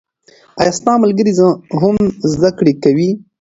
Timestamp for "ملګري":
1.03-1.31